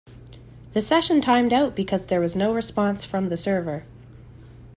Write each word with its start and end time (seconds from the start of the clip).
The 0.73 0.81
session 0.81 1.21
timed 1.21 1.53
out 1.53 1.75
because 1.75 2.07
there 2.07 2.19
was 2.19 2.35
no 2.35 2.55
response 2.55 3.05
from 3.05 3.29
the 3.29 3.37
server. 3.37 3.85